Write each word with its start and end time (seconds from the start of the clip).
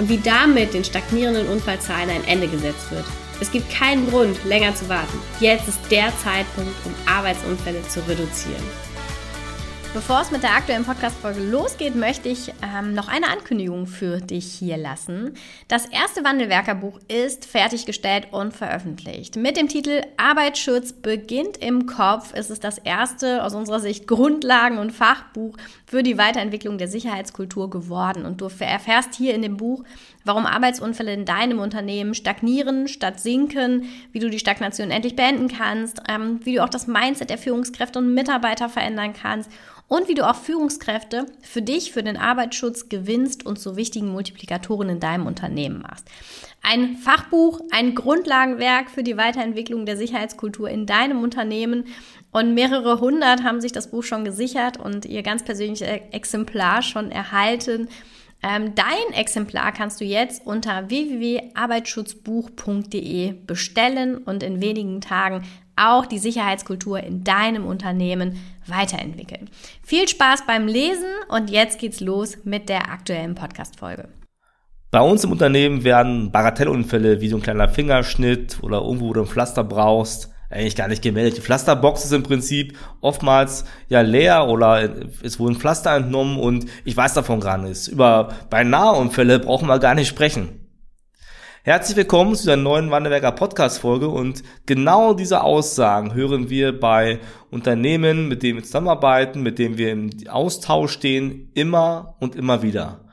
und 0.00 0.08
wie 0.08 0.18
damit 0.18 0.72
den 0.72 0.82
stagnierenden 0.82 1.46
Unfallzahlen 1.46 2.08
ein 2.08 2.24
Ende 2.24 2.48
gesetzt 2.48 2.90
wird. 2.90 3.04
Es 3.38 3.50
gibt 3.50 3.70
keinen 3.70 4.08
Grund, 4.08 4.42
länger 4.46 4.74
zu 4.74 4.88
warten. 4.88 5.18
Jetzt 5.40 5.68
ist 5.68 5.78
der 5.90 6.10
Zeitpunkt, 6.24 6.72
um 6.86 6.94
Arbeitsunfälle 7.06 7.86
zu 7.86 8.00
reduzieren. 8.08 8.64
Bevor 9.92 10.20
es 10.20 10.30
mit 10.30 10.44
der 10.44 10.54
aktuellen 10.54 10.84
Podcast-Folge 10.84 11.40
losgeht, 11.40 11.96
möchte 11.96 12.28
ich 12.28 12.52
ähm, 12.62 12.94
noch 12.94 13.08
eine 13.08 13.26
Ankündigung 13.26 13.88
für 13.88 14.20
dich 14.20 14.46
hier 14.46 14.76
lassen. 14.76 15.34
Das 15.66 15.84
erste 15.84 16.22
Wandelwerkerbuch 16.22 17.00
ist 17.08 17.44
fertiggestellt 17.44 18.28
und 18.30 18.54
veröffentlicht. 18.54 19.34
Mit 19.34 19.56
dem 19.56 19.66
Titel 19.66 20.02
Arbeitsschutz 20.16 20.92
beginnt 20.92 21.56
im 21.56 21.86
Kopf 21.86 22.32
ist 22.34 22.50
es 22.50 22.60
das 22.60 22.78
erste 22.78 23.42
aus 23.42 23.52
unserer 23.52 23.80
Sicht 23.80 24.06
Grundlagen- 24.06 24.78
und 24.78 24.92
Fachbuch 24.92 25.56
für 25.86 26.04
die 26.04 26.16
Weiterentwicklung 26.16 26.78
der 26.78 26.86
Sicherheitskultur 26.86 27.68
geworden. 27.68 28.26
Und 28.26 28.40
du 28.40 28.44
erfährst 28.44 29.16
hier 29.16 29.34
in 29.34 29.42
dem 29.42 29.56
Buch, 29.56 29.82
warum 30.24 30.46
Arbeitsunfälle 30.46 31.12
in 31.12 31.24
deinem 31.24 31.58
Unternehmen 31.58 32.14
stagnieren 32.14 32.88
statt 32.88 33.20
sinken, 33.20 33.84
wie 34.12 34.18
du 34.18 34.30
die 34.30 34.38
Stagnation 34.38 34.90
endlich 34.90 35.16
beenden 35.16 35.48
kannst, 35.48 36.02
ähm, 36.08 36.40
wie 36.44 36.54
du 36.54 36.64
auch 36.64 36.68
das 36.68 36.86
Mindset 36.86 37.30
der 37.30 37.38
Führungskräfte 37.38 37.98
und 37.98 38.14
Mitarbeiter 38.14 38.68
verändern 38.68 39.12
kannst 39.12 39.50
und 39.90 40.06
wie 40.06 40.14
du 40.14 40.28
auch 40.28 40.36
Führungskräfte 40.36 41.26
für 41.42 41.62
dich, 41.62 41.90
für 41.92 42.04
den 42.04 42.16
Arbeitsschutz 42.16 42.88
gewinnst 42.88 43.44
und 43.44 43.58
zu 43.58 43.74
wichtigen 43.74 44.12
Multiplikatoren 44.12 44.88
in 44.88 45.00
deinem 45.00 45.26
Unternehmen 45.26 45.82
machst. 45.82 46.06
Ein 46.62 46.96
Fachbuch, 46.96 47.60
ein 47.72 47.96
Grundlagenwerk 47.96 48.90
für 48.90 49.02
die 49.02 49.16
Weiterentwicklung 49.16 49.86
der 49.86 49.96
Sicherheitskultur 49.96 50.68
in 50.68 50.86
deinem 50.86 51.22
Unternehmen. 51.22 51.86
Und 52.30 52.54
mehrere 52.54 53.00
hundert 53.00 53.42
haben 53.42 53.60
sich 53.60 53.72
das 53.72 53.90
Buch 53.90 54.04
schon 54.04 54.24
gesichert 54.24 54.76
und 54.76 55.06
ihr 55.06 55.24
ganz 55.24 55.42
persönliches 55.42 55.88
Exemplar 56.12 56.82
schon 56.82 57.10
erhalten. 57.10 57.88
Ähm, 58.42 58.74
dein 58.74 59.12
Exemplar 59.14 59.70
kannst 59.72 60.00
du 60.00 60.04
jetzt 60.04 60.46
unter 60.46 60.88
www.arbeitsschutzbuch.de 60.88 63.34
bestellen 63.46 64.16
und 64.18 64.42
in 64.42 64.62
wenigen 64.62 65.02
Tagen 65.02 65.42
auch 65.76 66.06
die 66.06 66.18
Sicherheitskultur 66.18 67.00
in 67.00 67.22
deinem 67.24 67.66
Unternehmen 67.66 68.38
weiterentwickeln. 68.66 69.50
Viel 69.82 70.08
Spaß 70.08 70.46
beim 70.46 70.66
Lesen 70.66 71.10
und 71.28 71.50
jetzt 71.50 71.78
geht's 71.78 72.00
los 72.00 72.38
mit 72.44 72.68
der 72.68 72.90
aktuellen 72.90 73.34
Podcast-Folge. 73.34 74.08
Bei 74.90 75.00
uns 75.00 75.22
im 75.22 75.32
Unternehmen 75.32 75.84
werden 75.84 76.32
Bagatellunfälle 76.32 77.20
wie 77.20 77.28
so 77.28 77.36
ein 77.36 77.42
kleiner 77.42 77.68
Fingerschnitt 77.68 78.58
oder 78.62 78.80
irgendwo, 78.80 79.08
wo 79.08 79.12
du 79.12 79.20
ein 79.20 79.26
Pflaster 79.26 79.62
brauchst, 79.62 80.30
eigentlich 80.50 80.76
gar 80.76 80.88
nicht 80.88 81.02
gemeldet. 81.02 81.38
Die 81.38 81.42
Pflasterbox 81.42 82.04
ist 82.04 82.12
im 82.12 82.24
Prinzip 82.24 82.76
oftmals 83.00 83.64
ja 83.88 84.00
leer 84.00 84.48
oder 84.48 84.90
es 85.22 85.38
wurde 85.38 85.54
ein 85.54 85.60
Pflaster 85.60 85.94
entnommen 85.94 86.38
und 86.38 86.66
ich 86.84 86.96
weiß 86.96 87.14
davon 87.14 87.40
gar 87.40 87.56
nichts. 87.56 87.88
Über 87.88 88.34
beinahe 88.50 88.98
Unfälle 88.98 89.38
brauchen 89.38 89.68
wir 89.68 89.78
gar 89.78 89.94
nicht 89.94 90.08
sprechen. 90.08 90.60
Herzlich 91.62 91.96
willkommen 91.96 92.34
zu 92.34 92.46
der 92.46 92.56
neuen 92.56 92.90
Wanderwerker 92.90 93.32
Podcast 93.32 93.80
Folge 93.80 94.08
und 94.08 94.42
genau 94.64 95.12
diese 95.12 95.42
Aussagen 95.42 96.14
hören 96.14 96.48
wir 96.48 96.78
bei 96.80 97.20
Unternehmen, 97.50 98.28
mit 98.28 98.42
denen 98.42 98.56
wir 98.56 98.64
zusammenarbeiten, 98.64 99.42
mit 99.42 99.58
denen 99.58 99.76
wir 99.76 99.92
im 99.92 100.10
Austausch 100.28 100.92
stehen, 100.92 101.50
immer 101.54 102.16
und 102.18 102.34
immer 102.34 102.62
wieder. 102.62 103.04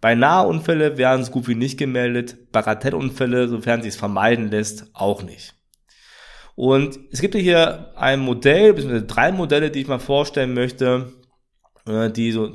Bei 0.00 0.14
Nahunfälle 0.14 0.96
werden 0.96 1.24
so 1.24 1.32
gut 1.32 1.48
wie 1.48 1.56
nicht 1.56 1.76
gemeldet, 1.76 2.52
Bagatellunfälle, 2.52 3.48
sofern 3.48 3.82
sich 3.82 3.94
es 3.94 3.98
vermeiden 3.98 4.48
lässt, 4.48 4.86
auch 4.94 5.24
nicht. 5.24 5.57
Und 6.58 6.98
es 7.12 7.20
gibt 7.20 7.36
hier 7.36 7.92
ein 7.94 8.18
Modell, 8.18 8.72
beziehungsweise 8.72 9.06
drei 9.06 9.30
Modelle, 9.30 9.70
die 9.70 9.82
ich 9.82 9.86
mal 9.86 10.00
vorstellen 10.00 10.54
möchte, 10.54 11.12
äh, 11.86 12.10
die 12.10 12.32
so 12.32 12.50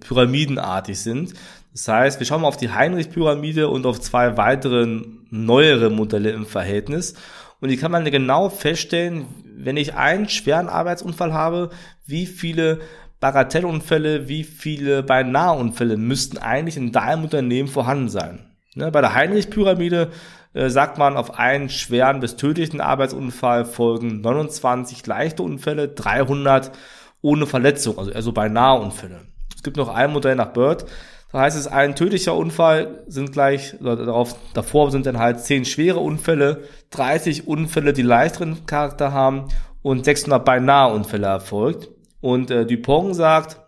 pyramidenartig 0.00 1.00
sind. 1.00 1.32
Das 1.72 1.88
heißt, 1.88 2.20
wir 2.20 2.26
schauen 2.26 2.42
mal 2.42 2.48
auf 2.48 2.58
die 2.58 2.68
Heinrich-Pyramide 2.68 3.70
und 3.70 3.86
auf 3.86 3.98
zwei 3.98 4.36
weitere 4.36 5.00
neuere 5.30 5.88
Modelle 5.88 6.32
im 6.32 6.44
Verhältnis. 6.44 7.14
Und 7.58 7.70
die 7.70 7.78
kann 7.78 7.90
man 7.90 8.04
genau 8.04 8.50
feststellen, 8.50 9.24
wenn 9.56 9.78
ich 9.78 9.94
einen 9.94 10.28
schweren 10.28 10.68
Arbeitsunfall 10.68 11.32
habe, 11.32 11.70
wie 12.04 12.26
viele 12.26 12.80
Bagatellunfälle, 13.20 14.28
wie 14.28 14.44
viele 14.44 15.02
Beinaheunfälle 15.02 15.96
müssten 15.96 16.36
eigentlich 16.36 16.76
in 16.76 16.92
deinem 16.92 17.24
Unternehmen 17.24 17.68
vorhanden 17.68 18.10
sein. 18.10 18.50
Ne, 18.74 18.90
bei 18.90 19.00
der 19.00 19.14
Heinrich-Pyramide 19.14 20.10
äh, 20.56 20.70
sagt 20.70 20.98
man, 20.98 21.16
auf 21.16 21.38
einen 21.38 21.68
schweren 21.68 22.20
bis 22.20 22.36
tödlichen 22.36 22.80
Arbeitsunfall 22.80 23.64
folgen 23.66 24.22
29 24.22 25.06
leichte 25.06 25.42
Unfälle, 25.42 25.88
300 25.88 26.72
ohne 27.20 27.46
Verletzung, 27.46 27.98
also 27.98 28.10
eher 28.10 28.22
so 28.22 28.32
Beinaheunfälle. 28.32 29.20
Es 29.54 29.62
gibt 29.62 29.76
noch 29.76 29.88
ein 29.88 30.12
Modell 30.12 30.34
nach 30.34 30.52
Bird, 30.52 30.86
da 31.32 31.40
heißt 31.40 31.58
es, 31.58 31.66
ein 31.66 31.94
tödlicher 31.94 32.34
Unfall 32.34 33.04
sind 33.08 33.32
gleich, 33.32 33.74
darauf, 33.80 34.36
davor 34.54 34.90
sind 34.90 35.06
dann 35.06 35.18
halt 35.18 35.40
10 35.40 35.66
schwere 35.66 35.98
Unfälle, 35.98 36.62
30 36.90 37.46
Unfälle, 37.46 37.92
die 37.92 38.02
leichteren 38.02 38.64
Charakter 38.64 39.12
haben 39.12 39.48
und 39.82 40.04
600 40.04 40.44
beinahe 40.44 40.94
Unfälle 40.94 41.26
erfolgt. 41.26 41.90
Und 42.20 42.50
äh, 42.50 42.64
Dupont 42.64 43.14
sagt, 43.14 43.60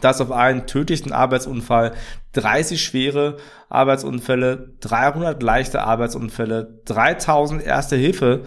dass 0.00 0.20
auf 0.20 0.32
einen 0.32 0.66
tödlichen 0.66 1.12
Arbeitsunfall 1.12 1.92
30 2.32 2.82
schwere 2.82 3.36
Arbeitsunfälle, 3.68 4.74
300 4.80 5.42
leichte 5.42 5.82
Arbeitsunfälle, 5.82 6.80
3000 6.84 7.64
erste 7.64 7.96
Hilfe 7.96 8.42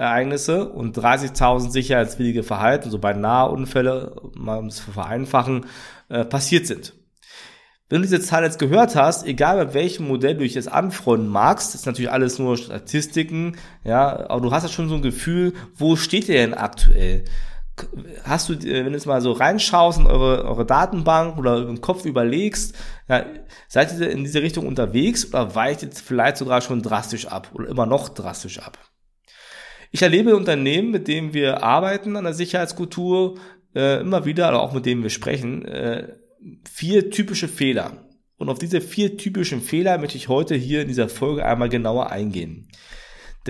Ereignisse 0.00 0.66
und 0.70 0.96
30.000 0.96 1.70
sicherheitswillige 1.70 2.42
Verhalten, 2.42 2.90
so 2.90 2.98
bei 2.98 3.12
Nahunfälle, 3.12 4.14
um 4.34 4.66
es 4.66 4.76
zu 4.76 4.90
vereinfachen, 4.92 5.66
äh, 6.08 6.24
passiert 6.24 6.66
sind. 6.66 6.94
Wenn 7.90 8.00
du 8.00 8.08
diese 8.08 8.20
Zahl 8.20 8.44
jetzt 8.44 8.58
gehört 8.58 8.96
hast, 8.96 9.26
egal 9.26 9.62
mit 9.62 9.74
welchem 9.74 10.08
Modell 10.08 10.34
du 10.34 10.40
dich 10.40 10.54
jetzt 10.54 10.72
anfreunden 10.72 11.28
magst, 11.28 11.74
ist 11.74 11.84
natürlich 11.84 12.10
alles 12.10 12.38
nur 12.38 12.56
Statistiken, 12.56 13.56
ja, 13.84 14.30
aber 14.30 14.40
du 14.40 14.52
hast 14.52 14.62
ja 14.62 14.68
schon 14.70 14.88
so 14.88 14.94
ein 14.94 15.02
Gefühl, 15.02 15.52
wo 15.74 15.96
steht 15.96 16.28
ihr 16.28 16.36
denn 16.36 16.54
aktuell? 16.54 17.24
Hast 18.24 18.48
du, 18.48 18.54
äh, 18.54 18.84
wenn 18.84 18.86
du 18.86 18.92
jetzt 18.92 19.06
mal 19.06 19.20
so 19.20 19.32
reinschaust 19.32 20.00
in 20.00 20.06
eure, 20.06 20.44
eure 20.44 20.66
Datenbank 20.66 21.38
oder 21.38 21.68
im 21.68 21.80
Kopf 21.80 22.04
überlegst, 22.04 22.74
ja, 23.08 23.26
seid 23.68 23.98
ihr 23.98 24.10
in 24.10 24.24
diese 24.24 24.42
Richtung 24.42 24.66
unterwegs 24.66 25.26
oder 25.26 25.54
weicht 25.54 25.82
jetzt 25.82 26.00
vielleicht 26.00 26.36
sogar 26.36 26.60
schon 26.60 26.82
drastisch 26.82 27.26
ab 27.26 27.50
oder 27.54 27.68
immer 27.68 27.86
noch 27.86 28.08
drastisch 28.08 28.58
ab? 28.58 28.78
Ich 29.90 30.02
erlebe 30.02 30.36
Unternehmen, 30.36 30.90
mit 30.90 31.08
denen 31.08 31.34
wir 31.34 31.62
arbeiten 31.62 32.16
an 32.16 32.24
der 32.24 32.34
Sicherheitskultur, 32.34 33.38
äh, 33.74 34.00
immer 34.00 34.24
wieder, 34.24 34.48
aber 34.48 34.62
auch 34.62 34.72
mit 34.72 34.86
denen 34.86 35.02
wir 35.02 35.10
sprechen, 35.10 35.64
äh, 35.64 36.14
vier 36.70 37.10
typische 37.10 37.48
Fehler. 37.48 38.06
Und 38.36 38.48
auf 38.48 38.58
diese 38.58 38.80
vier 38.80 39.16
typischen 39.16 39.60
Fehler 39.60 39.98
möchte 39.98 40.16
ich 40.16 40.28
heute 40.28 40.54
hier 40.54 40.82
in 40.82 40.88
dieser 40.88 41.08
Folge 41.08 41.44
einmal 41.44 41.68
genauer 41.68 42.10
eingehen. 42.10 42.68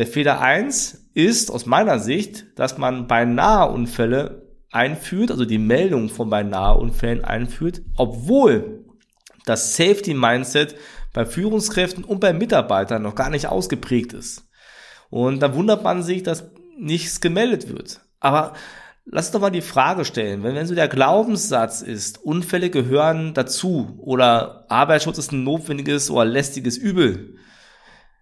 Der 0.01 0.07
Fehler 0.07 0.41
eins 0.41 1.11
ist 1.13 1.51
aus 1.51 1.67
meiner 1.67 1.99
Sicht, 1.99 2.59
dass 2.59 2.79
man 2.79 3.07
beinahe 3.07 3.71
Unfälle 3.71 4.47
einführt, 4.71 5.31
also 5.31 5.45
die 5.45 5.59
Meldung 5.59 6.09
von 6.09 6.31
beinahe 6.31 6.79
Unfällen 6.79 7.23
einführt, 7.23 7.83
obwohl 7.99 8.87
das 9.45 9.77
Safety 9.77 10.15
Mindset 10.15 10.75
bei 11.13 11.27
Führungskräften 11.27 12.03
und 12.03 12.19
bei 12.19 12.33
Mitarbeitern 12.33 13.03
noch 13.03 13.15
gar 13.15 13.29
nicht 13.29 13.49
ausgeprägt 13.49 14.15
ist. 14.15 14.49
Und 15.11 15.41
da 15.41 15.55
wundert 15.55 15.85
man 15.85 16.03
sich, 16.03 16.23
dass 16.23 16.51
nichts 16.79 17.21
gemeldet 17.21 17.69
wird. 17.69 18.01
Aber 18.21 18.55
lass 19.05 19.33
doch 19.33 19.43
mal 19.43 19.51
die 19.51 19.61
Frage 19.61 20.07
stellen, 20.07 20.43
wenn, 20.43 20.55
wenn 20.55 20.67
so 20.67 20.75
der 20.75 20.89
Glaubenssatz 20.89 21.83
ist, 21.83 22.25
Unfälle 22.25 22.71
gehören 22.71 23.35
dazu 23.35 23.99
oder 24.01 24.65
Arbeitsschutz 24.71 25.19
ist 25.19 25.33
ein 25.33 25.45
notwendiges 25.45 26.11
oder 26.11 26.25
lästiges 26.25 26.79
Übel, 26.79 27.37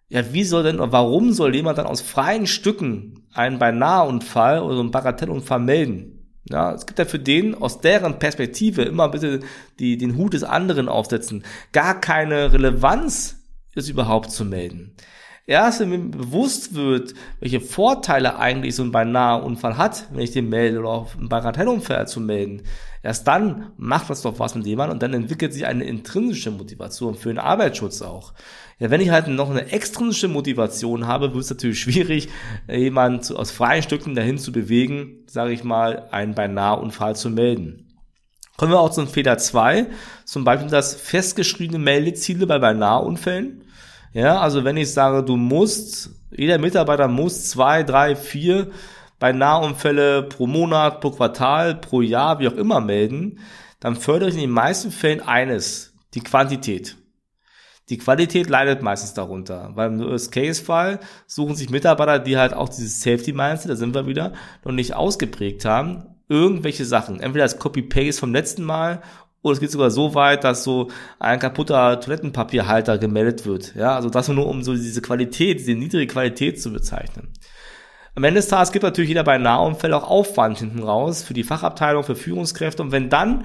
ja, 0.09 0.33
wie 0.33 0.45
soll 0.45 0.63
denn, 0.63 0.81
oder 0.81 0.93
warum 0.93 1.33
soll 1.33 1.55
jemand 1.55 1.79
dann 1.79 1.87
aus 1.87 2.01
freien 2.01 2.47
Stücken 2.47 3.27
einen 3.33 3.59
Beinaheunfall 3.59 4.61
oder 4.63 4.81
einen 4.81 4.91
Bagatellunfall 4.91 5.61
melden? 5.61 6.15
Ja, 6.49 6.73
es 6.73 6.87
gibt 6.87 6.99
ja 6.99 7.05
für 7.05 7.19
den 7.19 7.55
aus 7.55 7.81
deren 7.81 8.19
Perspektive 8.19 8.83
immer 8.83 9.11
bitte 9.11 9.41
die, 9.79 9.99
den 9.99 10.17
Hut 10.17 10.33
des 10.33 10.45
anderen 10.45 10.89
aufsetzen. 10.89 11.45
Gar 11.73 12.01
keine 12.01 12.53
Relevanz, 12.55 13.37
es 13.75 13.89
überhaupt 13.91 14.31
zu 14.31 14.47
melden. 14.47 14.95
Erst 15.49 15.81
wenn 15.81 15.89
mir 15.89 15.99
bewusst 15.99 16.75
wird, 16.75 17.15
welche 17.41 17.61
Vorteile 17.61 18.39
eigentlich 18.39 18.77
so 18.77 18.83
ein 18.83 18.93
beinahe 18.93 19.43
Unfall 19.43 19.79
hat, 19.79 20.07
wenn 20.13 20.21
ich 20.21 20.31
den 20.31 20.51
melde 20.51 20.79
oder 20.79 20.91
auch 20.91 21.15
ein 21.15 21.31
Bagatellunfall 21.31 22.07
zu 22.07 22.21
melden, 22.21 22.63
erst 23.03 23.27
dann 23.27 23.73
macht 23.79 24.11
das 24.11 24.23
doch 24.23 24.39
was 24.39 24.55
mit 24.55 24.67
jemandem 24.67 24.97
und 24.97 25.03
dann 25.03 25.15
entwickelt 25.15 25.55
sich 25.55 25.65
eine 25.65 25.85
intrinsische 25.85 26.51
Motivation 26.51 27.15
für 27.15 27.31
den 27.31 27.39
Arbeitsschutz 27.39 28.03
auch. 28.03 28.35
Ja, 28.79 28.91
wenn 28.91 29.01
ich 29.01 29.09
halt 29.09 29.27
noch 29.29 29.49
eine 29.49 29.73
extrinsische 29.73 30.29
Motivation 30.29 31.07
habe, 31.07 31.33
wird 31.33 31.45
es 31.45 31.51
natürlich 31.51 31.81
schwierig, 31.81 32.29
jemanden 32.69 33.35
aus 33.35 33.51
freien 33.51 33.83
Stücken 33.83 34.15
dahin 34.15 34.37
zu 34.37 34.53
bewegen, 34.53 35.25
sage 35.27 35.53
ich 35.53 35.65
mal, 35.65 36.09
einen 36.11 36.35
beinahe 36.35 36.79
Unfall 36.79 37.17
zu 37.17 37.31
melden. 37.31 37.87
Kommen 38.59 38.73
wir 38.73 38.81
auch 38.81 38.91
zum 38.91 39.09
Fehler 39.09 39.39
2, 39.39 39.87
zum 40.27 40.45
Beispiel 40.45 40.69
das 40.69 40.95
festgeschriebene 40.95 41.79
Meldeziele 41.79 42.47
bei 42.47 42.59
Beinaheunfällen. 42.59 43.65
Ja, 44.13 44.41
also 44.41 44.65
wenn 44.65 44.77
ich 44.77 44.93
sage, 44.93 45.23
du 45.23 45.37
musst, 45.37 46.11
jeder 46.31 46.59
Mitarbeiter 46.59 47.09
muss 47.09 47.51
zwei, 47.51 47.83
drei, 47.83 48.17
vier 48.17 48.71
Beinaheunfälle 49.19 50.23
pro 50.23 50.47
Monat, 50.47 51.01
pro 51.01 51.11
Quartal, 51.11 51.75
pro 51.75 52.01
Jahr, 52.01 52.39
wie 52.39 52.49
auch 52.49 52.55
immer 52.55 52.81
melden, 52.81 53.41
dann 53.81 53.97
fördere 53.97 54.29
ich 54.29 54.35
in 54.37 54.43
den 54.43 54.51
meisten 54.51 54.91
Fällen 54.91 55.21
eines, 55.21 55.95
die 56.15 56.21
Quantität. 56.21 56.97
Die 57.89 57.99
Qualität 57.99 58.51
leidet 58.51 58.83
meistens 58.83 59.15
darunter, 59.15 59.71
weil 59.75 59.89
im 59.89 60.01
Worst-Case-Fall 60.01 61.01
suchen 61.27 61.57
sich 61.57 61.71
Mitarbeiter, 61.71 62.19
die 62.19 62.37
halt 62.37 62.53
auch 62.53 62.69
dieses 62.69 63.01
Safety-Mindset, 63.01 63.71
da 63.71 63.77
sind 63.77 63.95
wir 63.95 64.07
wieder, 64.07 64.35
noch 64.65 64.73
nicht 64.73 64.95
ausgeprägt 64.95 65.65
haben, 65.65 66.07
irgendwelche 66.29 66.85
Sachen. 66.85 67.21
Entweder 67.21 67.45
als 67.45 67.59
Copy-Paste 67.59 68.21
vom 68.21 68.35
letzten 68.35 68.63
Mal 68.63 69.03
oder 69.43 69.53
es 69.53 69.61
geht 69.61 69.71
sogar 69.71 69.91
so 69.91 70.15
weit, 70.15 70.45
dass 70.45 70.65
so 70.65 70.89
ein 71.19 71.39
kaputter 71.39 72.01
Toilettenpapierhalter 72.01 72.99
gemeldet 72.99 73.47
wird. 73.47 73.75
Ja, 73.75 73.95
also 73.95 74.11
das 74.11 74.29
nur 74.29 74.47
um 74.47 74.63
so 74.63 74.75
diese 74.75 75.01
Qualität, 75.01 75.61
diese 75.61 75.75
niedrige 75.75 76.13
Qualität 76.13 76.61
zu 76.61 76.73
bezeichnen. 76.73 77.33
Am 78.15 78.25
Ende 78.25 78.41
des 78.41 78.49
Tages 78.49 78.73
gibt 78.73 78.83
natürlich 78.83 79.11
jeder 79.11 79.23
bei 79.23 79.39
Nahunfällen 79.39 79.95
auch 79.95 80.09
Aufwand 80.09 80.59
hinten 80.59 80.83
raus 80.83 81.23
für 81.23 81.35
die 81.35 81.45
Fachabteilung, 81.45 82.03
für 82.03 82.17
Führungskräfte. 82.17 82.83
Und 82.83 82.91
wenn 82.91 83.11
dann 83.11 83.45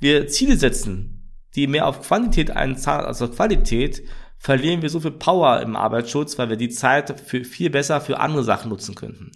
wir 0.00 0.26
Ziele 0.26 0.56
setzen, 0.56 1.32
die 1.54 1.68
mehr 1.68 1.86
auf 1.86 2.02
Quantität 2.02 2.50
einzahlen 2.50 3.06
als 3.06 3.22
auf 3.22 3.36
Qualität, 3.36 4.02
verlieren 4.36 4.82
wir 4.82 4.90
so 4.90 5.00
viel 5.00 5.12
Power 5.12 5.60
im 5.60 5.76
Arbeitsschutz, 5.76 6.38
weil 6.38 6.48
wir 6.48 6.56
die 6.56 6.68
Zeit 6.68 7.20
für 7.20 7.44
viel 7.44 7.70
besser 7.70 8.00
für 8.00 8.18
andere 8.18 8.42
Sachen 8.42 8.70
nutzen 8.70 8.94
könnten 8.94 9.32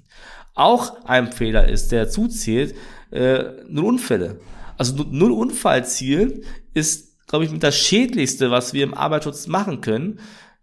auch 0.55 1.05
ein 1.05 1.33
Fehler 1.33 1.69
ist, 1.69 1.93
der 1.93 2.09
zuzählt, 2.09 2.75
äh, 3.11 3.45
null 3.69 3.85
Unfälle. 3.85 4.41
Also 4.83 5.07
null 5.09 5.31
Unfallziel 5.31 6.43
ist, 6.75 7.25
glaube 7.29 7.45
ich, 7.45 7.53
mit 7.53 7.63
das 7.63 7.77
Schädlichste, 7.77 8.51
was 8.51 8.73
wir 8.73 8.83
im 8.83 8.95
Arbeitsschutz 8.95 9.47
machen 9.47 9.81
können. 9.81 10.19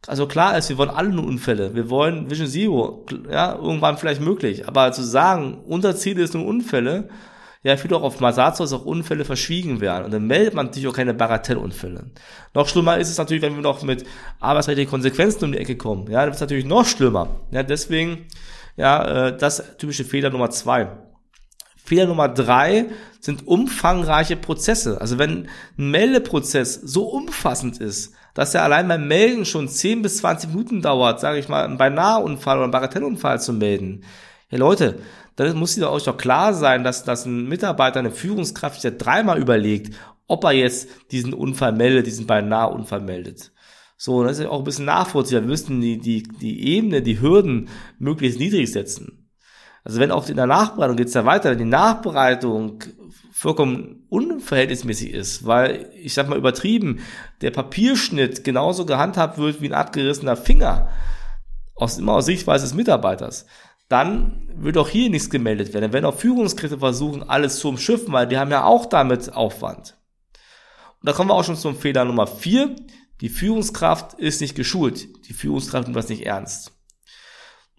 Also 0.07 0.27
klar 0.27 0.57
ist, 0.57 0.67
wir 0.67 0.77
wollen 0.77 0.89
alle 0.89 1.07
nur 1.07 1.23
Unfälle. 1.23 1.73
Wir 1.73 1.89
wollen 1.89 2.29
Vision 2.29 2.49
Zero, 2.49 3.05
ja, 3.31 3.55
irgendwann 3.55 3.97
vielleicht 3.97 4.19
möglich. 4.19 4.67
Aber 4.67 4.91
zu 4.91 5.03
sagen, 5.03 5.61
unser 5.65 5.95
Ziel 5.95 6.19
ist 6.19 6.33
nur 6.33 6.45
Unfälle, 6.45 7.07
ja, 7.63 7.77
führt 7.77 7.93
auch 7.93 8.03
auf 8.03 8.19
Masatzo, 8.19 8.63
dass 8.63 8.73
auch 8.73 8.83
Unfälle 8.83 9.23
verschwiegen 9.23 9.79
werden. 9.79 10.03
Und 10.03 10.13
dann 10.13 10.27
meldet 10.27 10.53
man 10.53 10.65
natürlich 10.65 10.89
auch 10.89 10.93
keine 10.93 11.13
Bagatellunfälle. 11.13 12.11
Noch 12.53 12.67
schlimmer 12.67 12.97
ist 12.97 13.09
es 13.09 13.17
natürlich, 13.17 13.41
wenn 13.41 13.55
wir 13.55 13.63
noch 13.63 13.83
mit 13.83 14.03
arbeitsrechtlichen 14.41 14.89
Konsequenzen 14.89 15.45
um 15.45 15.53
die 15.53 15.59
Ecke 15.59 15.77
kommen. 15.77 16.11
Ja, 16.11 16.25
das 16.25 16.35
ist 16.35 16.41
natürlich 16.41 16.65
noch 16.65 16.85
schlimmer. 16.85 17.39
Ja, 17.51 17.63
deswegen, 17.63 18.27
ja, 18.75 19.27
äh, 19.27 19.37
das 19.37 19.77
typische 19.77 20.03
Fehler 20.03 20.29
Nummer 20.29 20.49
zwei. 20.49 20.89
Fehler 21.89 22.05
Nummer 22.05 22.29
drei 22.29 22.85
sind 23.19 23.47
umfangreiche 23.47 24.35
Prozesse. 24.35 25.01
Also 25.01 25.17
wenn 25.17 25.47
ein 25.77 25.89
Meldeprozess 25.89 26.75
so 26.75 27.05
umfassend 27.05 27.79
ist, 27.79 28.13
dass 28.35 28.53
er 28.53 28.63
allein 28.63 28.87
beim 28.87 29.07
Melden 29.07 29.43
schon 29.43 29.67
10 29.67 30.03
bis 30.03 30.17
20 30.17 30.51
Minuten 30.51 30.83
dauert, 30.83 31.19
sage 31.19 31.39
ich 31.39 31.49
mal, 31.49 31.65
einen 31.65 31.79
Beinaheunfall 31.79 32.57
oder 32.57 32.65
einen 32.65 32.71
Bagatellunfall 32.71 33.41
zu 33.41 33.53
melden. 33.53 34.03
Ja 34.51 34.59
Leute, 34.59 34.99
dann 35.35 35.57
muss 35.57 35.73
dir 35.73 35.89
euch 35.89 36.03
doch 36.03 36.15
klar 36.15 36.53
sein, 36.53 36.83
dass, 36.83 37.05
dass 37.05 37.25
ein 37.25 37.47
Mitarbeiter, 37.47 37.99
eine 37.99 38.11
Führungskraft 38.11 38.75
sich 38.75 38.83
ja 38.83 38.91
dreimal 38.91 39.39
überlegt, 39.39 39.95
ob 40.27 40.43
er 40.43 40.51
jetzt 40.51 40.89
diesen 41.09 41.33
Unfall 41.33 41.71
meldet, 41.71 42.05
diesen 42.05 42.27
Beinaheunfall 42.27 43.01
meldet. 43.01 43.51
So, 43.97 44.23
das 44.23 44.37
ist 44.37 44.43
ja 44.43 44.49
auch 44.51 44.59
ein 44.59 44.63
bisschen 44.63 44.85
nachvollziehbar. 44.85 45.41
Wir 45.41 45.49
müssen 45.49 45.81
die, 45.81 45.97
die, 45.97 46.21
die 46.21 46.67
Ebene, 46.67 47.01
die 47.01 47.19
Hürden 47.19 47.67
möglichst 47.97 48.39
niedrig 48.39 48.71
setzen. 48.71 49.18
Also 49.89 49.99
wenn 49.99 50.11
auch 50.11 50.29
in 50.29 50.35
der 50.35 50.45
Nachbereitung 50.45 50.97
geht 50.97 51.07
es 51.07 51.15
ja 51.15 51.25
weiter, 51.25 51.49
wenn 51.49 51.57
die 51.57 51.65
Nachbereitung 51.65 52.83
vollkommen 53.31 54.05
unverhältnismäßig 54.09 55.11
ist, 55.11 55.47
weil, 55.47 55.89
ich 55.95 56.13
sag 56.13 56.29
mal 56.29 56.37
übertrieben, 56.37 56.99
der 57.41 57.49
Papierschnitt 57.49 58.43
genauso 58.43 58.85
gehandhabt 58.85 59.39
wird 59.39 59.61
wie 59.61 59.65
ein 59.65 59.73
abgerissener 59.73 60.37
Finger, 60.37 60.89
aus, 61.73 61.97
immer 61.97 62.13
aus 62.13 62.27
Sichtweise 62.27 62.65
des 62.65 62.75
Mitarbeiters, 62.75 63.47
dann 63.87 64.47
wird 64.53 64.77
auch 64.77 64.89
hier 64.89 65.09
nichts 65.09 65.31
gemeldet 65.31 65.73
werden. 65.73 65.91
Werden 65.91 66.05
auch 66.05 66.19
Führungskräfte 66.19 66.77
versuchen, 66.77 67.27
alles 67.27 67.57
zu 67.57 67.69
umschiffen, 67.69 68.13
weil 68.13 68.27
die 68.27 68.37
haben 68.37 68.51
ja 68.51 68.65
auch 68.65 68.85
damit 68.85 69.33
Aufwand. 69.33 69.97
Und 71.01 71.09
da 71.09 71.13
kommen 71.13 71.31
wir 71.31 71.33
auch 71.33 71.45
schon 71.45 71.55
zum 71.55 71.75
Fehler 71.75 72.05
Nummer 72.05 72.27
vier. 72.27 72.75
Die 73.21 73.29
Führungskraft 73.29 74.13
ist 74.19 74.39
nicht 74.39 74.53
geschult. 74.53 75.27
Die 75.27 75.33
Führungskraft 75.33 75.87
nimmt 75.87 75.97
das 75.97 76.09
nicht 76.09 76.27
ernst. 76.27 76.78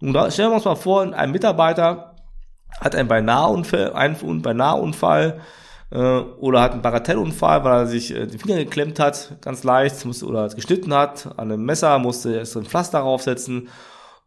Da 0.01 0.31
stellen 0.31 0.49
wir 0.49 0.55
uns 0.55 0.65
mal 0.65 0.75
vor, 0.75 1.13
ein 1.13 1.31
Mitarbeiter 1.31 2.15
hat 2.79 2.95
einen 2.95 3.07
Beinaheunfall, 3.07 3.93
einen 3.93 4.41
Beinaheunfall 4.41 5.41
äh, 5.91 5.97
oder 5.97 6.61
hat 6.61 6.71
einen 6.71 6.81
Bagatellunfall, 6.81 7.63
weil 7.63 7.73
er 7.81 7.87
sich 7.87 8.15
äh, 8.15 8.25
den 8.25 8.39
Finger 8.39 8.57
geklemmt 8.57 8.99
hat, 8.99 9.37
ganz 9.41 9.63
leicht, 9.63 10.03
musste, 10.05 10.25
oder 10.25 10.49
geschnitten 10.49 10.93
hat, 10.93 11.27
an 11.37 11.51
einem 11.51 11.63
Messer, 11.63 11.99
musste 11.99 12.35
erst 12.35 12.57
ein 12.57 12.65
Pflaster 12.65 13.01
draufsetzen. 13.01 13.69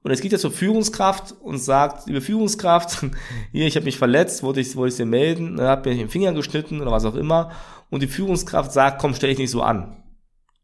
Und 0.02 0.10
jetzt 0.10 0.20
geht 0.20 0.34
er 0.34 0.38
zur 0.38 0.52
Führungskraft 0.52 1.34
und 1.40 1.58
sagt, 1.58 2.06
liebe 2.06 2.20
Führungskraft, 2.20 3.06
hier, 3.52 3.66
ich 3.66 3.74
habe 3.74 3.86
mich 3.86 3.98
verletzt, 3.98 4.42
wollte 4.42 4.60
ich, 4.60 4.76
wollte 4.76 4.92
ich 4.92 4.96
dir 4.98 5.06
melden, 5.06 5.60
habe 5.60 5.88
mir 5.88 5.96
den 5.96 6.10
Finger 6.10 6.32
geschnitten 6.34 6.80
oder 6.82 6.92
was 6.92 7.06
auch 7.06 7.14
immer. 7.16 7.50
Und 7.90 8.02
die 8.02 8.08
Führungskraft 8.08 8.70
sagt, 8.70 9.00
komm, 9.00 9.14
stell 9.14 9.30
dich 9.30 9.38
nicht 9.38 9.50
so 9.50 9.62
an. 9.62 10.04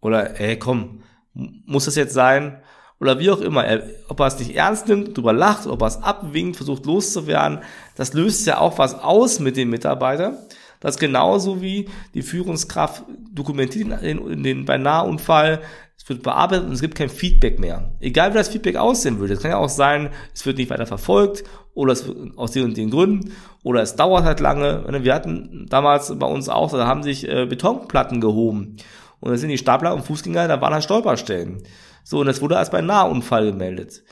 Oder, 0.02 0.38
ey, 0.38 0.58
komm, 0.58 1.02
muss 1.32 1.86
das 1.86 1.96
jetzt 1.96 2.14
sein? 2.14 2.62
Oder 3.00 3.18
wie 3.18 3.30
auch 3.30 3.40
immer, 3.40 3.64
er, 3.64 3.82
ob 4.08 4.20
er 4.20 4.26
es 4.26 4.38
nicht 4.38 4.54
ernst 4.54 4.86
nimmt, 4.86 5.16
drüber 5.16 5.32
lacht, 5.32 5.66
ob 5.66 5.80
er 5.80 5.88
es 5.88 6.02
abwinkt, 6.02 6.56
versucht 6.56 6.84
loszuwerden, 6.84 7.60
das 7.96 8.12
löst 8.12 8.46
ja 8.46 8.58
auch 8.58 8.78
was 8.78 8.94
aus 8.94 9.40
mit 9.40 9.56
dem 9.56 9.70
Mitarbeiter. 9.70 10.46
Das 10.80 10.98
genauso 10.98 11.60
wie 11.60 11.88
die 12.14 12.22
Führungskraft 12.22 13.04
dokumentiert 13.32 14.02
in, 14.02 14.18
in 14.30 14.42
den 14.42 14.64
Beinaheunfall, 14.64 15.60
es 15.96 16.08
wird 16.08 16.22
bearbeitet 16.22 16.66
und 16.66 16.72
es 16.72 16.80
gibt 16.80 16.94
kein 16.94 17.10
Feedback 17.10 17.58
mehr. 17.58 17.92
Egal 18.00 18.32
wie 18.32 18.38
das 18.38 18.48
Feedback 18.48 18.76
aussehen 18.76 19.18
würde. 19.18 19.34
Es 19.34 19.40
kann 19.40 19.50
ja 19.50 19.58
auch 19.58 19.68
sein, 19.68 20.10
es 20.34 20.46
wird 20.46 20.56
nicht 20.56 20.70
weiter 20.70 20.86
verfolgt 20.86 21.44
oder 21.74 21.92
es 21.92 22.06
wird 22.06 22.36
aus 22.38 22.52
den 22.52 22.64
und 22.64 22.76
den 22.76 22.90
Gründen 22.90 23.32
oder 23.62 23.82
es 23.82 23.96
dauert 23.96 24.24
halt 24.24 24.40
lange. 24.40 24.84
Wir 25.04 25.14
hatten 25.14 25.66
damals 25.68 26.18
bei 26.18 26.26
uns 26.26 26.48
auch, 26.48 26.70
da 26.72 26.86
haben 26.86 27.02
sich 27.02 27.28
äh, 27.28 27.44
Betonplatten 27.44 28.22
gehoben 28.22 28.76
und 29.20 29.30
dann 29.30 29.38
sind 29.38 29.50
die 29.50 29.58
Stapler 29.58 29.94
und 29.94 30.04
Fußgänger, 30.04 30.48
da 30.48 30.60
waren 30.60 30.72
halt 30.72 30.84
Stolperstellen. 30.84 31.62
So, 32.10 32.18
und 32.18 32.26
das 32.26 32.40
wurde 32.40 32.58
als 32.58 32.70
bei 32.70 32.80
Nahunfall 32.80 33.46
gemeldet. 33.46 34.02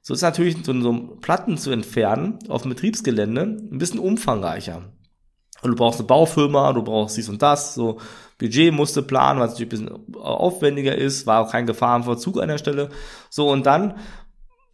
So 0.00 0.14
ist 0.14 0.22
natürlich 0.22 0.64
so, 0.64 0.80
so 0.80 1.16
Platten 1.20 1.58
zu 1.58 1.72
entfernen 1.72 2.38
auf 2.48 2.62
dem 2.62 2.68
Betriebsgelände 2.68 3.42
ein 3.42 3.78
bisschen 3.78 3.98
umfangreicher. 3.98 4.92
Und 5.62 5.70
du 5.72 5.76
brauchst 5.76 5.98
eine 5.98 6.06
Baufirma, 6.06 6.72
du 6.72 6.84
brauchst 6.84 7.16
dies 7.16 7.28
und 7.28 7.42
das, 7.42 7.74
so 7.74 7.98
Budget 8.38 8.72
musste 8.72 9.02
planen, 9.02 9.40
was 9.40 9.50
natürlich 9.58 9.72
ein 9.72 9.88
bisschen 9.88 10.16
aufwendiger 10.20 10.94
ist, 10.94 11.26
war 11.26 11.40
auch 11.40 11.50
kein 11.50 11.66
Gefahrenverzug 11.66 12.40
an 12.40 12.46
der 12.46 12.58
Stelle. 12.58 12.90
So, 13.28 13.50
und 13.50 13.66
dann 13.66 13.94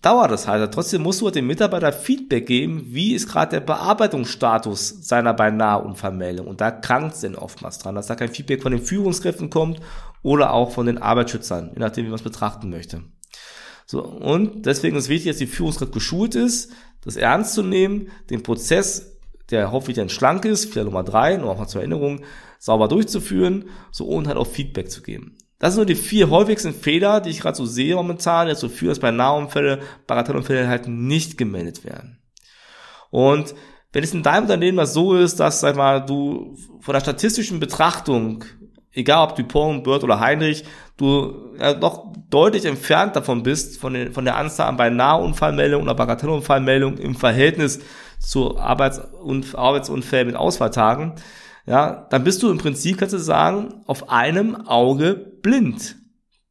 dauert 0.02 0.30
das 0.30 0.46
halt. 0.46 0.74
Trotzdem 0.74 1.00
musst 1.00 1.22
du 1.22 1.30
dem 1.30 1.46
Mitarbeiter 1.46 1.90
Feedback 1.90 2.44
geben, 2.44 2.84
wie 2.88 3.14
ist 3.14 3.30
gerade 3.30 3.52
der 3.52 3.60
Bearbeitungsstatus 3.60 5.08
seiner 5.08 5.32
beinahe 5.32 5.82
Unfallmeldung. 5.82 6.46
Und 6.46 6.60
da 6.60 6.70
krankt 6.70 7.14
es 7.14 7.22
denn 7.22 7.34
oftmals 7.34 7.78
dran, 7.78 7.94
dass 7.94 8.08
da 8.08 8.14
kein 8.14 8.28
Feedback 8.28 8.62
von 8.62 8.72
den 8.72 8.82
Führungskräften 8.82 9.48
kommt 9.48 9.80
oder 10.24 10.52
auch 10.54 10.72
von 10.72 10.86
den 10.86 10.98
Arbeitsschützern, 10.98 11.70
je 11.74 11.80
nachdem, 11.80 12.06
wie 12.06 12.08
man 12.08 12.18
es 12.18 12.24
betrachten 12.24 12.70
möchte. 12.70 13.02
So, 13.86 14.02
und 14.02 14.66
deswegen 14.66 14.96
ist 14.96 15.10
wichtig, 15.10 15.30
dass 15.30 15.38
die 15.38 15.46
Führungskraft 15.46 15.92
geschult 15.92 16.34
ist, 16.34 16.72
das 17.02 17.16
ernst 17.16 17.52
zu 17.52 17.62
nehmen, 17.62 18.08
den 18.30 18.42
Prozess, 18.42 19.18
der 19.50 19.70
hoffentlich 19.70 19.98
dann 19.98 20.08
schlank 20.08 20.46
ist, 20.46 20.72
Fehler 20.72 20.86
Nummer 20.86 21.04
drei, 21.04 21.36
nur 21.36 21.50
auch 21.50 21.58
mal 21.58 21.68
zur 21.68 21.82
Erinnerung, 21.82 22.22
sauber 22.58 22.88
durchzuführen, 22.88 23.66
so 23.92 24.06
und 24.06 24.26
halt 24.26 24.38
auch 24.38 24.46
Feedback 24.46 24.90
zu 24.90 25.02
geben. 25.02 25.36
Das 25.58 25.74
sind 25.74 25.80
nur 25.80 25.86
die 25.86 25.94
vier 25.94 26.30
häufigsten 26.30 26.72
Fehler, 26.72 27.20
die 27.20 27.28
ich 27.28 27.40
gerade 27.40 27.56
so 27.56 27.66
sehe 27.66 27.94
momentan, 27.94 28.46
die 28.46 28.54
dazu 28.54 28.70
führen, 28.70 28.88
dass 28.88 29.00
bei 29.00 29.10
Nahunfälle, 29.10 29.80
Bagatellunfälle 30.06 30.66
halt 30.66 30.88
nicht 30.88 31.36
gemeldet 31.36 31.84
werden. 31.84 32.18
Und 33.10 33.54
wenn 33.92 34.02
es 34.02 34.14
in 34.14 34.22
deinem 34.22 34.44
Unternehmen 34.44 34.76
mal 34.76 34.86
so 34.86 35.14
ist, 35.14 35.38
dass, 35.38 35.60
sag 35.60 35.76
mal, 35.76 36.04
du 36.04 36.56
von 36.80 36.94
der 36.94 37.00
statistischen 37.00 37.60
Betrachtung, 37.60 38.44
egal 38.94 39.28
ob 39.28 39.36
Dupont, 39.36 39.84
Bird 39.84 40.04
oder 40.04 40.20
Heinrich, 40.20 40.64
du 40.96 41.54
ja, 41.58 41.74
doch 41.74 42.12
deutlich 42.30 42.64
entfernt 42.64 43.16
davon 43.16 43.42
bist, 43.42 43.78
von, 43.78 43.94
den, 43.94 44.12
von 44.12 44.24
der 44.24 44.36
Anzahl 44.36 44.68
an 44.68 44.76
bei 44.76 44.90
Nahunfallmeldungen 44.90 45.86
oder 45.86 45.96
Bagatellunfallmeldungen 45.96 46.98
im 46.98 47.14
Verhältnis 47.14 47.80
zu 48.20 48.58
Arbeits- 48.58 49.00
und 49.22 49.54
Arbeitsunfällen 49.54 50.28
mit，ja, 50.28 52.06
dann 52.10 52.24
bist 52.24 52.42
du 52.42 52.50
im 52.50 52.58
Prinzip, 52.58 52.98
kannst 52.98 53.14
du 53.14 53.18
sagen, 53.18 53.82
auf 53.86 54.10
einem 54.10 54.54
Auge 54.66 55.14
blind. 55.42 55.96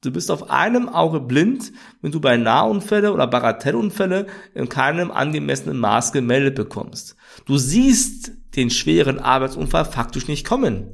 Du 0.02 0.12
bist 0.12 0.32
auf 0.32 0.50
einem 0.50 0.90
Auge 0.90 1.22
blind, 1.22 1.72
wenn 2.02 2.12
du 2.12 2.20
bei 2.20 2.36
Nahunfälle 2.36 3.14
oder 3.14 3.28
Bagatellunfälle 3.28 4.28
in 4.54 4.68
keinem 4.68 5.12
angemessenen 5.12 5.78
Maß 5.78 6.12
gemeldet 6.12 6.56
bekommst. 6.56 7.16
Du 7.46 7.58
siehst 7.58 8.32
den 8.56 8.70
schweren 8.70 9.20
Arbeitsunfall 9.20 9.86
faktisch 9.86 10.28
nicht 10.28 10.46
kommen. 10.46 10.92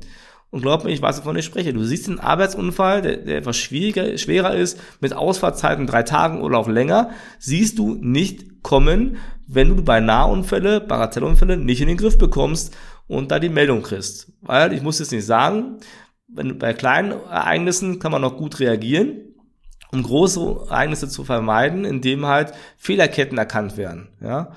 Und 0.52 0.62
glaub 0.62 0.84
mir, 0.84 0.92
ich 0.92 1.02
weiß, 1.02 1.20
wovon 1.20 1.38
ich 1.38 1.46
spreche. 1.46 1.74
Du 1.74 1.84
siehst 1.84 2.08
den 2.08 2.20
Arbeitsunfall, 2.20 3.02
der, 3.02 3.18
der 3.18 3.38
etwas 3.38 3.58
schwieriger, 3.58 4.18
schwerer 4.18 4.56
ist, 4.56 4.80
mit 5.00 5.14
Ausfallzeiten 5.14 5.86
drei 5.86 6.04
Tagen 6.04 6.42
oder 6.42 6.58
auch 6.58 6.68
länger, 6.68 7.12
siehst 7.38 7.78
du 7.78 7.96
nicht 7.96 8.64
kommen, 8.64 9.18
wenn 9.48 9.76
du 9.76 9.84
bei 9.84 10.00
Nahunfälle, 10.00 10.82
Bagatellunfälle 10.82 11.58
nicht 11.58 11.82
in 11.82 11.88
den 11.88 11.98
Griff 11.98 12.18
bekommst 12.18 12.76
und 13.08 13.32
da 13.32 13.40
die 13.40 13.50
Meldung 13.50 13.84
kriegst. 13.84 14.32
Weil, 14.42 14.74
ich 14.74 14.82
muss 14.82 15.00
jetzt 15.00 15.12
nicht 15.12 15.26
sagen, 15.26 15.78
wenn, 16.28 16.58
bei 16.58 16.74
kleinen 16.74 17.12
Ereignissen 17.12 18.00
kann 18.00 18.12
man 18.12 18.22
noch 18.22 18.38
gut 18.38 18.60
reagieren, 18.60 19.36
um 19.92 20.04
große 20.04 20.40
Ereignisse 20.68 21.10
zu 21.10 21.24
vermeiden, 21.24 21.86
indem 21.86 22.26
halt 22.26 22.54
Fehlerketten 22.78 23.38
erkannt 23.38 23.78
werden. 23.78 24.10
Ja, 24.22 24.52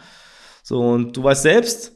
so 0.62 0.80
und 0.80 1.16
du 1.16 1.22
weißt 1.24 1.42
selbst, 1.42 1.92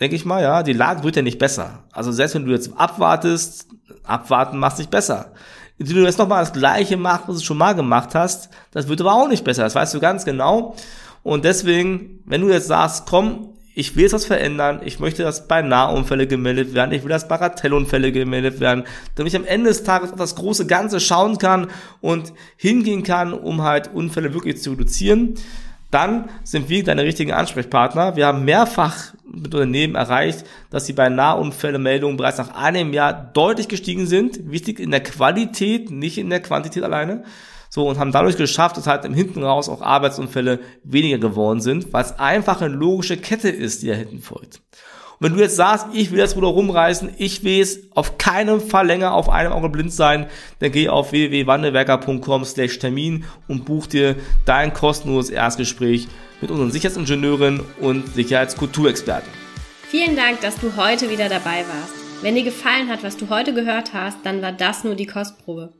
denke 0.00 0.16
ich 0.16 0.24
mal, 0.24 0.42
ja, 0.42 0.62
die 0.62 0.72
Lage 0.72 1.04
wird 1.04 1.16
ja 1.16 1.22
nicht 1.22 1.38
besser. 1.38 1.84
Also 1.92 2.12
selbst 2.12 2.34
wenn 2.34 2.44
du 2.44 2.52
jetzt 2.52 2.70
abwartest, 2.76 3.68
abwarten 4.04 4.58
macht 4.58 4.78
nicht 4.78 4.90
besser. 4.90 5.32
Wenn 5.78 5.88
du 5.88 6.04
jetzt 6.04 6.18
nochmal 6.18 6.42
das 6.42 6.52
Gleiche 6.52 6.96
machst, 6.96 7.28
was 7.28 7.38
du 7.38 7.44
schon 7.44 7.58
mal 7.58 7.74
gemacht 7.74 8.14
hast, 8.14 8.48
das 8.70 8.88
wird 8.88 9.00
aber 9.00 9.14
auch 9.14 9.28
nicht 9.28 9.44
besser. 9.44 9.62
Das 9.62 9.74
weißt 9.74 9.94
du 9.94 10.00
ganz 10.00 10.24
genau. 10.24 10.74
Und 11.22 11.44
deswegen, 11.44 12.20
wenn 12.24 12.40
du 12.40 12.48
jetzt 12.48 12.68
sagst, 12.68 13.06
komm, 13.06 13.56
ich 13.74 13.94
will 13.94 14.04
jetzt 14.04 14.14
was 14.14 14.24
verändern, 14.24 14.80
ich 14.82 15.00
möchte, 15.00 15.22
dass 15.22 15.48
bei 15.48 15.60
Nahunfälle 15.60 16.26
gemeldet 16.26 16.72
werden, 16.72 16.92
ich 16.92 17.02
will, 17.02 17.10
dass 17.10 17.28
Bagatellunfälle 17.28 18.10
gemeldet 18.10 18.58
werden, 18.58 18.84
damit 19.16 19.34
ich 19.34 19.38
am 19.38 19.44
Ende 19.44 19.68
des 19.68 19.84
Tages 19.84 20.12
auf 20.12 20.18
das 20.18 20.34
große 20.34 20.66
Ganze 20.66 20.98
schauen 20.98 21.36
kann 21.36 21.66
und 22.00 22.32
hingehen 22.56 23.02
kann, 23.02 23.34
um 23.34 23.62
halt 23.62 23.92
Unfälle 23.92 24.32
wirklich 24.32 24.62
zu 24.62 24.70
reduzieren, 24.70 25.34
dann 25.90 26.30
sind 26.42 26.70
wir 26.70 26.84
deine 26.84 27.02
richtigen 27.04 27.32
Ansprechpartner. 27.32 28.16
Wir 28.16 28.26
haben 28.26 28.46
mehrfach 28.46 29.12
mit 29.36 29.54
Unternehmen 29.54 29.94
erreicht, 29.94 30.44
dass 30.70 30.86
sie 30.86 30.92
bei 30.92 31.08
Nahunfälle-Meldungen 31.08 32.16
bereits 32.16 32.38
nach 32.38 32.54
einem 32.54 32.92
Jahr 32.92 33.12
deutlich 33.12 33.68
gestiegen 33.68 34.06
sind. 34.06 34.50
Wichtig 34.50 34.80
in 34.80 34.90
der 34.90 35.02
Qualität, 35.02 35.90
nicht 35.90 36.18
in 36.18 36.30
der 36.30 36.40
Quantität 36.40 36.82
alleine. 36.82 37.24
So, 37.68 37.88
und 37.88 37.98
haben 37.98 38.12
dadurch 38.12 38.36
geschafft, 38.36 38.76
dass 38.76 38.86
halt 38.86 39.04
im 39.04 39.14
Hinten 39.14 39.42
raus 39.42 39.68
auch 39.68 39.82
Arbeitsunfälle 39.82 40.60
weniger 40.82 41.18
geworden 41.18 41.60
sind, 41.60 41.92
weil 41.92 42.04
es 42.04 42.18
einfach 42.18 42.60
eine 42.60 42.74
logische 42.74 43.16
Kette 43.16 43.48
ist, 43.48 43.82
die 43.82 43.88
da 43.88 43.94
hinten 43.94 44.20
folgt. 44.20 44.62
Und 45.18 45.28
wenn 45.28 45.34
du 45.34 45.42
jetzt 45.42 45.56
sagst, 45.56 45.86
ich 45.94 46.10
will 46.10 46.18
das 46.18 46.36
Ruder 46.36 46.48
rumreißen, 46.48 47.14
ich 47.16 47.42
will 47.42 47.60
es 47.60 47.90
auf 47.92 48.18
keinen 48.18 48.60
Fall 48.60 48.86
länger 48.86 49.14
auf 49.14 49.30
einem 49.30 49.52
Auge 49.52 49.70
blind 49.70 49.92
sein, 49.92 50.26
dann 50.58 50.72
geh 50.72 50.88
auf 50.88 51.12
www.wandelwerker.com 51.12 52.44
slash 52.44 52.78
Termin 52.78 53.24
und 53.48 53.64
buch 53.64 53.86
dir 53.86 54.16
dein 54.44 54.74
kostenloses 54.74 55.30
Erstgespräch 55.30 56.08
mit 56.40 56.50
unseren 56.50 56.70
Sicherheitsingenieuren 56.70 57.60
und 57.80 58.14
Sicherheitskulturexperten. 58.14 59.30
Vielen 59.88 60.16
Dank, 60.16 60.40
dass 60.40 60.58
du 60.58 60.76
heute 60.76 61.10
wieder 61.10 61.28
dabei 61.28 61.64
warst. 61.68 61.94
Wenn 62.22 62.34
dir 62.34 62.44
gefallen 62.44 62.88
hat, 62.88 63.02
was 63.02 63.16
du 63.16 63.28
heute 63.28 63.54
gehört 63.54 63.92
hast, 63.92 64.18
dann 64.24 64.42
war 64.42 64.52
das 64.52 64.84
nur 64.84 64.94
die 64.94 65.06
Kostprobe. 65.06 65.72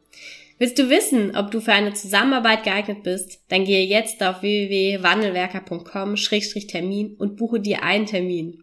Willst 0.59 0.79
du 0.79 0.89
wissen, 0.89 1.37
ob 1.37 1.51
du 1.51 1.61
für 1.61 1.73
eine 1.73 1.93
Zusammenarbeit 1.93 2.65
geeignet 2.65 3.03
bist? 3.03 3.41
Dann 3.49 3.65
gehe 3.65 3.85
jetzt 3.85 4.23
auf 4.23 4.41
www.wandelwerker.com-termin 4.41 7.17
und 7.19 7.37
buche 7.37 7.61
dir 7.61 7.83
einen 7.83 8.07
Termin. 8.07 8.63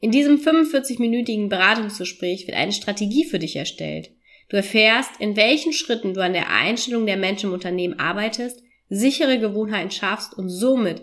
In 0.00 0.10
diesem 0.10 0.38
45-minütigen 0.38 1.48
Beratungsgespräch 1.48 2.46
wird 2.46 2.56
eine 2.56 2.72
Strategie 2.72 3.24
für 3.24 3.38
dich 3.38 3.56
erstellt. 3.56 4.10
Du 4.48 4.56
erfährst, 4.56 5.20
in 5.20 5.36
welchen 5.36 5.72
Schritten 5.72 6.14
du 6.14 6.22
an 6.22 6.32
der 6.32 6.50
Einstellung 6.50 7.06
der 7.06 7.16
Menschen 7.16 7.50
im 7.50 7.52
Unternehmen 7.52 8.00
arbeitest, 8.00 8.62
sichere 8.88 9.38
Gewohnheiten 9.38 9.90
schaffst 9.90 10.34
und 10.34 10.48
somit 10.48 11.02